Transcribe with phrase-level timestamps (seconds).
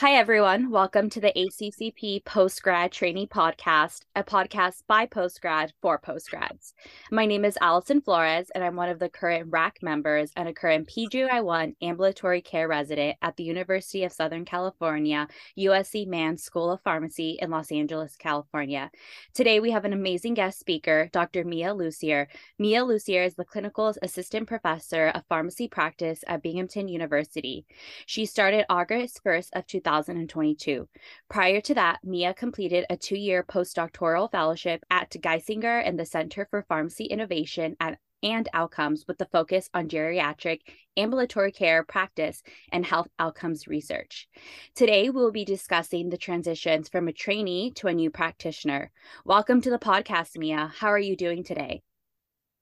[0.00, 0.70] Hi, everyone.
[0.70, 6.72] Welcome to the ACCP Postgrad Trainee Podcast, a podcast by postgrad for postgrads.
[7.10, 10.54] My name is Allison Flores, and I'm one of the current RAC members and a
[10.54, 16.80] current PGY1 ambulatory care resident at the University of Southern California USC Mann School of
[16.80, 18.90] Pharmacy in Los Angeles, California.
[19.34, 21.44] Today, we have an amazing guest speaker, Dr.
[21.44, 22.26] Mia Lucier.
[22.58, 27.66] Mia Lucier is the clinical assistant professor of pharmacy practice at Binghamton University.
[28.06, 29.89] She started August 1st of 2000.
[29.90, 30.88] 2022.
[31.28, 36.46] Prior to that, Mia completed a two year postdoctoral fellowship at Geisinger and the Center
[36.50, 40.60] for Pharmacy Innovation at and outcomes with the focus on geriatric
[40.98, 44.28] ambulatory care practice and health outcomes research.
[44.74, 48.92] Today, we'll be discussing the transitions from a trainee to a new practitioner.
[49.24, 50.70] Welcome to the podcast, Mia.
[50.76, 51.80] How are you doing today?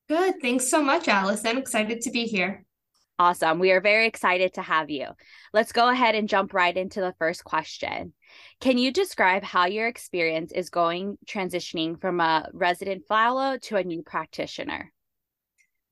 [0.08, 0.40] Good.
[0.40, 1.08] Thanks so much.
[1.08, 2.64] I'm excited to be here.
[3.18, 3.58] Awesome.
[3.58, 5.08] We are very excited to have you.
[5.52, 8.14] Let's go ahead and jump right into the first question.
[8.60, 13.82] Can you describe how your experience is going transitioning from a resident fellow to a
[13.82, 14.92] new practitioner?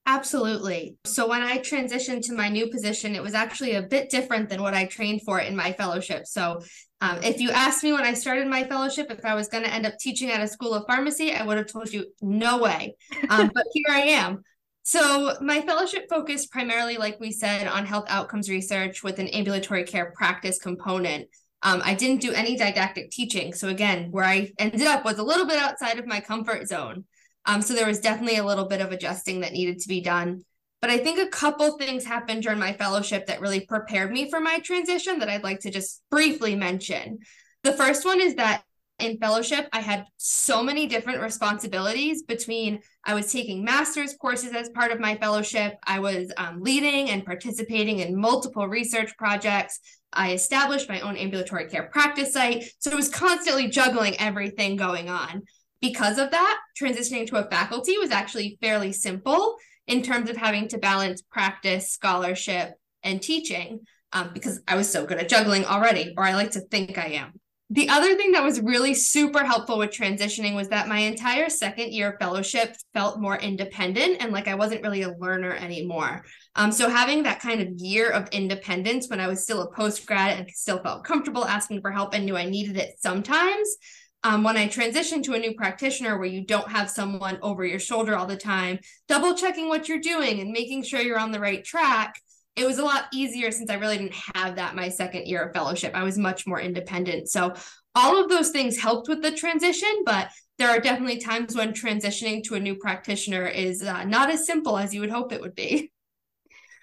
[0.08, 0.96] Absolutely.
[1.04, 4.62] So when I transitioned to my new position, it was actually a bit different than
[4.62, 6.26] what I trained for in my fellowship.
[6.26, 6.60] So
[7.00, 9.72] um, if you asked me when I started my fellowship if I was going to
[9.72, 12.94] end up teaching at a school of pharmacy, I would have told you no way.
[13.28, 14.44] Um, but here I am.
[14.86, 19.82] So, my fellowship focused primarily, like we said, on health outcomes research with an ambulatory
[19.82, 21.26] care practice component.
[21.62, 23.52] Um, I didn't do any didactic teaching.
[23.52, 27.04] So, again, where I ended up was a little bit outside of my comfort zone.
[27.46, 30.42] Um, so, there was definitely a little bit of adjusting that needed to be done.
[30.80, 34.38] But I think a couple things happened during my fellowship that really prepared me for
[34.38, 37.18] my transition that I'd like to just briefly mention.
[37.64, 38.62] The first one is that
[38.98, 44.70] in fellowship, I had so many different responsibilities between I was taking master's courses as
[44.70, 49.80] part of my fellowship, I was um, leading and participating in multiple research projects.
[50.12, 52.64] I established my own ambulatory care practice site.
[52.78, 55.42] So it was constantly juggling everything going on.
[55.80, 59.56] Because of that, transitioning to a faculty was actually fairly simple
[59.86, 63.80] in terms of having to balance practice, scholarship, and teaching
[64.12, 67.08] um, because I was so good at juggling already, or I like to think I
[67.08, 67.38] am.
[67.70, 71.92] The other thing that was really super helpful with transitioning was that my entire second
[71.92, 76.24] year fellowship felt more independent and like I wasn't really a learner anymore.
[76.54, 80.06] Um, so having that kind of year of independence when I was still a post
[80.06, 83.76] grad and still felt comfortable asking for help and knew I needed it sometimes.
[84.22, 87.78] Um, when I transitioned to a new practitioner where you don't have someone over your
[87.78, 88.78] shoulder all the time,
[89.08, 92.20] double checking what you're doing and making sure you're on the right track,
[92.56, 95.52] it was a lot easier since I really didn't have that my second year of
[95.52, 95.94] fellowship.
[95.94, 97.28] I was much more independent.
[97.28, 97.54] So
[97.94, 102.42] all of those things helped with the transition, but there are definitely times when transitioning
[102.44, 105.54] to a new practitioner is uh, not as simple as you would hope it would
[105.54, 105.92] be.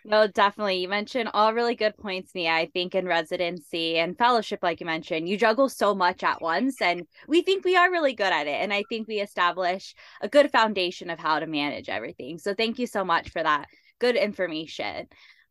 [0.06, 0.80] No, definitely.
[0.80, 2.52] You mentioned all really good points, Mia.
[2.52, 6.82] I think in residency and fellowship, like you mentioned, you juggle so much at once,
[6.82, 8.62] and we think we are really good at it.
[8.62, 12.38] And I think we establish a good foundation of how to manage everything.
[12.38, 13.70] So thank you so much for that
[14.00, 15.08] good information.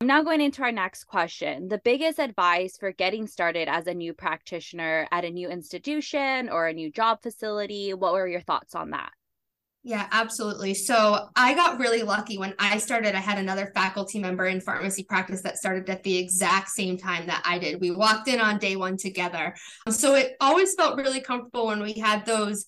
[0.06, 1.68] Now going into our next question.
[1.68, 6.66] The biggest advice for getting started as a new practitioner at a new institution or
[6.66, 9.10] a new job facility, what were your thoughts on that?
[9.84, 10.74] Yeah, absolutely.
[10.74, 13.16] So I got really lucky when I started.
[13.16, 17.26] I had another faculty member in pharmacy practice that started at the exact same time
[17.26, 17.80] that I did.
[17.80, 19.54] We walked in on day one together.
[19.88, 22.66] So it always felt really comfortable when we had those.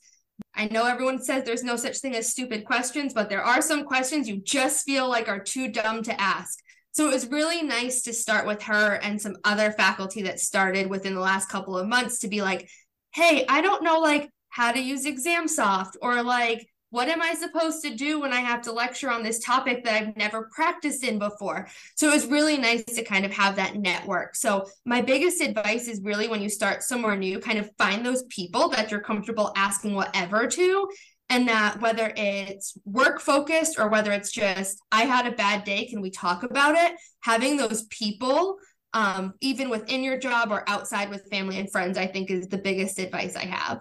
[0.56, 3.84] I know everyone says there's no such thing as stupid questions, but there are some
[3.84, 6.59] questions you just feel like are too dumb to ask.
[6.94, 10.88] So it was really nice to start with her and some other faculty that started
[10.88, 12.69] within the last couple of months to be like,
[13.12, 17.83] hey, I don't know like how to use ExamSoft or like what am I supposed
[17.83, 21.19] to do when I have to lecture on this topic that I've never practiced in
[21.19, 21.66] before?
[21.97, 24.37] So it was really nice to kind of have that network.
[24.37, 28.22] So my biggest advice is really when you start somewhere new, kind of find those
[28.25, 30.88] people that you're comfortable asking whatever to
[31.31, 35.87] and that whether it's work focused or whether it's just i had a bad day
[35.87, 36.97] can we talk about it?
[37.21, 38.57] Having those people
[38.93, 42.59] um, even within your job or outside with family and friends i think is the
[42.59, 43.81] biggest advice i have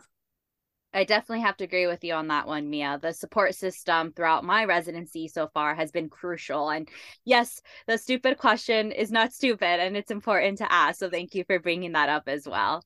[0.93, 2.99] I definitely have to agree with you on that one, Mia.
[3.01, 6.69] The support system throughout my residency so far has been crucial.
[6.69, 6.87] And
[7.25, 10.99] yes, the stupid question is not stupid and it's important to ask.
[10.99, 12.83] So thank you for bringing that up as well.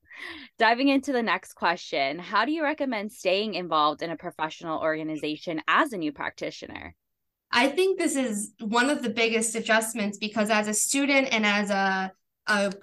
[0.57, 5.62] Diving into the next question How do you recommend staying involved in a professional organization
[5.68, 6.95] as a new practitioner?
[7.51, 11.69] I think this is one of the biggest adjustments because as a student and as
[11.69, 12.12] a,
[12.48, 12.74] a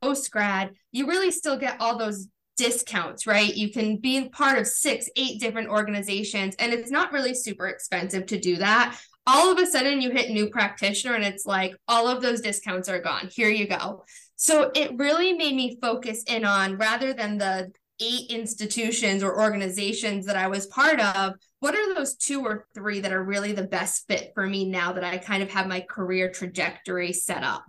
[0.00, 3.54] post grad, you really still get all those discounts, right?
[3.54, 8.26] You can be part of six, eight different organizations, and it's not really super expensive
[8.26, 8.98] to do that.
[9.26, 12.88] all of a sudden you hit new practitioner and it's like all of those discounts
[12.88, 13.28] are gone.
[13.32, 14.04] Here you go.
[14.36, 17.70] So it really made me focus in on rather than the
[18.00, 22.98] eight institutions or organizations that I was part of, what are those two or three
[23.00, 25.80] that are really the best fit for me now that I kind of have my
[25.80, 27.64] career trajectory set up?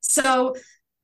[0.00, 0.56] So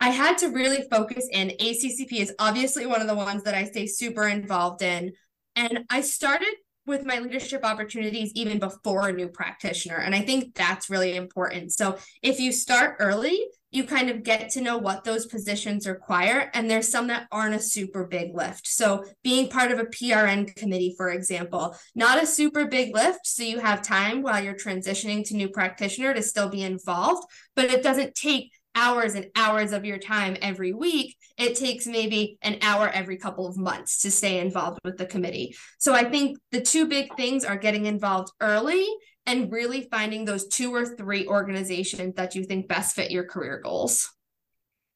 [0.02, 1.52] I had to really focus in.
[1.60, 5.12] ACCP is obviously one of the ones that I stay super involved in.
[5.54, 6.52] And I started
[6.86, 9.98] with my leadership opportunities even before a new practitioner.
[9.98, 11.72] And I think that's really important.
[11.72, 16.50] So if you start early, you kind of get to know what those positions require.
[16.52, 18.66] And there's some that aren't a super big lift.
[18.66, 23.24] So being part of a PRN committee, for example, not a super big lift.
[23.24, 27.22] So you have time while you're transitioning to new practitioner to still be involved,
[27.54, 31.16] but it doesn't take hours and hours of your time every week.
[31.36, 35.56] It takes maybe an hour every couple of months to stay involved with the committee.
[35.78, 38.86] So I think the two big things are getting involved early
[39.26, 43.60] and really finding those two or three organizations that you think best fit your career
[43.62, 44.10] goals.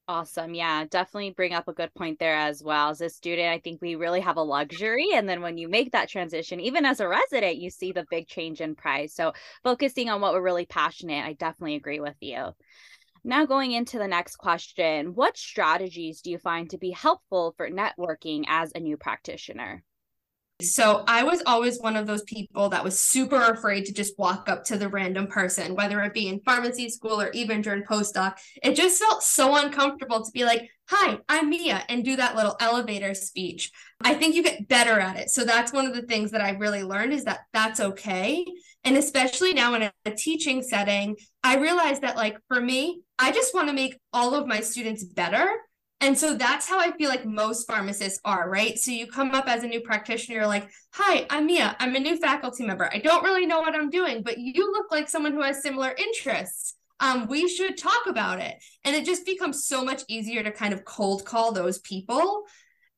[0.09, 0.55] Awesome.
[0.55, 2.91] Yeah, definitely bring up a good point there as well.
[2.91, 5.09] As a student, I think we really have a luxury.
[5.13, 8.29] And then when you make that transition, even as a resident, you see the big
[8.29, 9.15] change in price.
[9.15, 9.33] So
[9.65, 12.51] focusing on what we're really passionate, I definitely agree with you.
[13.29, 17.69] Now, going into the next question, what strategies do you find to be helpful for
[17.69, 19.83] networking as a new practitioner?
[20.63, 24.49] So I was always one of those people that was super afraid to just walk
[24.49, 28.37] up to the random person, whether it be in pharmacy school or even during postdoc.
[28.63, 32.57] It just felt so uncomfortable to be like, hi, I'm Mia, and do that little
[32.61, 33.73] elevator speech.
[34.01, 35.31] I think you get better at it.
[35.31, 38.47] So that's one of the things that I've really learned is that that's okay.
[38.85, 43.55] And especially now in a, teaching setting, I realized that, like, for me, I just
[43.55, 45.47] want to make all of my students better.
[46.01, 48.79] And so that's how I feel like most pharmacists are, right?
[48.79, 51.75] So you come up as a new practitioner, you're like, hi, I'm Mia.
[51.81, 52.91] I'm a new faculty member.
[52.93, 55.95] I don't really know what I'm doing, but you look like someone who has similar
[55.97, 56.75] interests.
[57.01, 58.57] Um, we should talk about it.
[58.85, 62.45] And it just becomes so much easier to kind of cold call those people.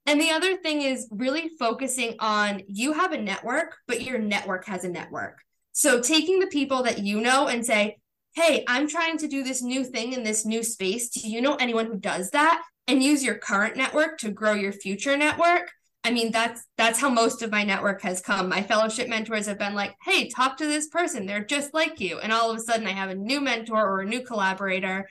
[0.06, 4.66] And the other thing is really focusing on you have a network, but your network
[4.66, 5.38] has a network.
[5.72, 7.98] So taking the people that you know and say,
[8.34, 11.10] hey, I'm trying to do this new thing in this new space.
[11.10, 12.62] Do you know anyone who does that?
[12.88, 15.70] and use your current network to grow your future network.
[16.02, 18.48] I mean that's that's how most of my network has come.
[18.48, 21.26] My fellowship mentors have been like hey talk to this person.
[21.26, 22.18] They're just like you.
[22.18, 25.06] And all of a sudden i have a new mentor or a new collaborator.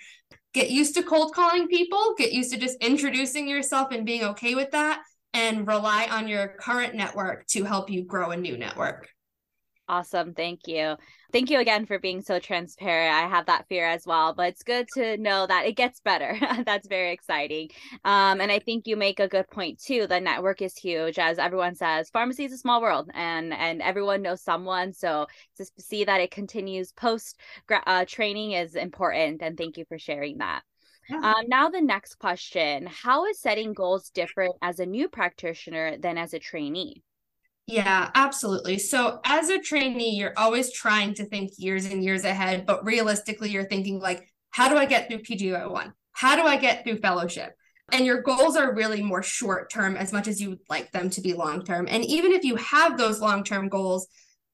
[0.54, 2.16] Get used to cold calling people.
[2.18, 5.04] Get used to just introducing yourself and being okay with that
[5.34, 9.08] and rely on your current network to help you grow a new network
[9.90, 10.34] Awesome.
[10.34, 10.98] Thank you.
[11.32, 13.16] Thank you again for being so transparent.
[13.16, 16.38] I have that fear as well, but it's good to know that it gets better.
[16.66, 17.70] That's very exciting.
[18.04, 20.06] Um, and I think you make a good point too.
[20.06, 21.20] The network is huge.
[21.20, 24.92] As everyone says, pharmacy is a small world and, and everyone knows someone.
[24.92, 29.42] So to see that it continues post uh, training is important.
[29.42, 30.64] And thank you for sharing that.
[31.10, 31.20] Yeah.
[31.20, 36.18] Um, now, the next question How is setting goals different as a new practitioner than
[36.18, 37.04] as a trainee?
[37.68, 38.80] Yeah, absolutely.
[38.80, 43.50] So, as a trainee, you're always trying to think years and years ahead, but realistically,
[43.50, 45.94] you're thinking like, how do I get through PGY one?
[46.14, 47.54] How do I get through fellowship?
[47.92, 51.10] And your goals are really more short term as much as you would like them
[51.12, 51.88] to be long term.
[51.90, 54.08] And even if you have those long term goals,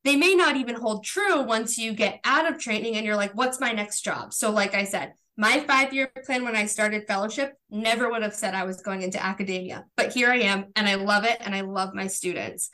[0.03, 3.33] they may not even hold true once you get out of training and you're like,
[3.33, 4.33] what's my next job?
[4.33, 8.35] So, like I said, my five year plan when I started fellowship never would have
[8.35, 11.53] said I was going into academia, but here I am and I love it and
[11.53, 12.71] I love my students.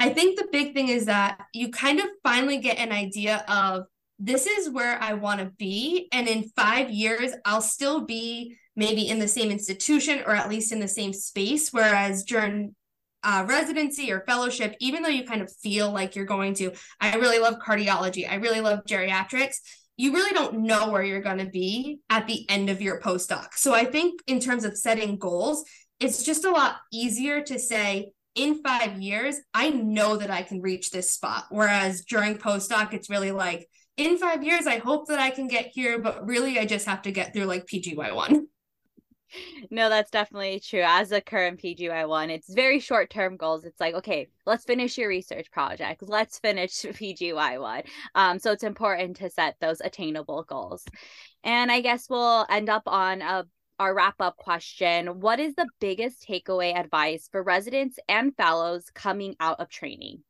[0.00, 3.84] I think the big thing is that you kind of finally get an idea of
[4.18, 6.08] this is where I want to be.
[6.12, 10.72] And in five years, I'll still be maybe in the same institution or at least
[10.72, 11.70] in the same space.
[11.72, 12.74] Whereas during
[13.24, 17.16] uh, residency or fellowship, even though you kind of feel like you're going to, I
[17.16, 19.56] really love cardiology, I really love geriatrics,
[19.96, 23.54] you really don't know where you're going to be at the end of your postdoc.
[23.54, 25.64] So I think in terms of setting goals,
[25.98, 30.62] it's just a lot easier to say, in five years, I know that I can
[30.62, 31.46] reach this spot.
[31.50, 35.70] Whereas during postdoc, it's really like, in five years, I hope that I can get
[35.74, 38.46] here, but really, I just have to get through like PGY one.
[39.70, 40.84] No, that's definitely true.
[40.86, 43.64] As a current PGY one, it's very short term goals.
[43.64, 46.02] It's like, okay, let's finish your research project.
[46.06, 47.82] Let's finish PGY one.
[48.14, 50.84] Um, so it's important to set those attainable goals.
[51.44, 53.44] And I guess we'll end up on a
[53.78, 59.36] our wrap up question What is the biggest takeaway advice for residents and fellows coming
[59.40, 60.22] out of training?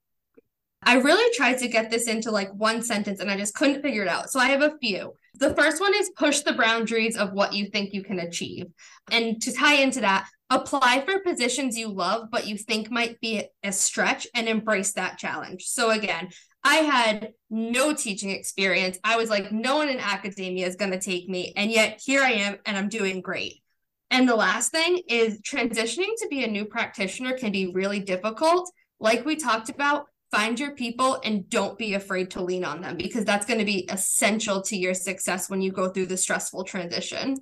[0.83, 4.03] I really tried to get this into like one sentence and I just couldn't figure
[4.03, 4.31] it out.
[4.31, 5.15] So I have a few.
[5.35, 8.67] The first one is push the boundaries of what you think you can achieve.
[9.11, 13.45] And to tie into that, apply for positions you love but you think might be
[13.63, 15.65] a stretch and embrace that challenge.
[15.67, 16.29] So again,
[16.65, 18.99] I had no teaching experience.
[19.05, 21.53] I was like, no one in academia is going to take me.
[21.57, 23.63] And yet here I am and I'm doing great.
[24.11, 28.71] And the last thing is transitioning to be a new practitioner can be really difficult.
[29.01, 32.97] Like we talked about, find your people and don't be afraid to lean on them
[32.97, 36.65] because that's going to be essential to your success when you go through the stressful
[36.65, 37.37] transition.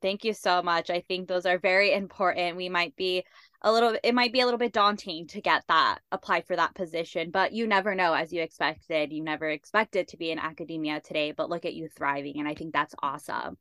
[0.00, 0.90] Thank you so much.
[0.90, 2.56] I think those are very important.
[2.56, 3.24] We might be
[3.62, 6.74] a little it might be a little bit daunting to get that apply for that
[6.74, 11.00] position but you never know as you expected you never expected to be in academia
[11.00, 13.56] today but look at you thriving and i think that's awesome.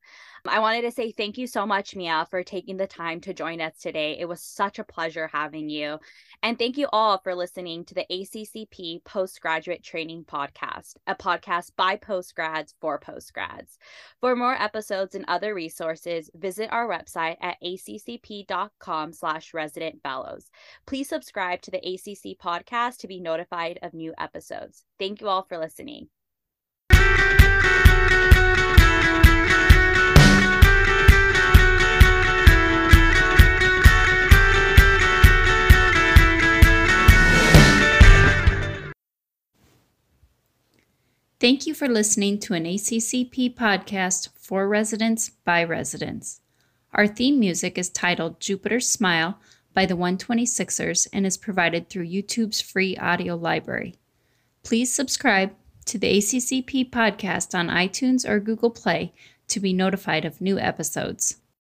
[0.47, 3.61] I wanted to say thank you so much mia for taking the time to join
[3.61, 4.17] us today.
[4.19, 5.99] It was such a pleasure having you.
[6.41, 11.95] And thank you all for listening to the ACCP Postgraduate Training Podcast, a podcast by
[11.97, 13.77] postgrads for postgrads.
[14.19, 20.49] For more episodes and other resources, visit our website at accp.com slash resident fellows.
[20.85, 24.83] Please subscribe to the ACC podcast to be notified of new episodes.
[24.99, 26.07] Thank you all for listening.
[41.41, 46.39] Thank you for listening to an ACCP podcast for residents by residents.
[46.93, 49.39] Our theme music is titled Jupiter's Smile
[49.73, 53.95] by the 126ers and is provided through YouTube's free audio library.
[54.63, 55.53] Please subscribe
[55.85, 59.13] to the ACCP podcast on iTunes or Google Play
[59.47, 61.40] to be notified of new episodes.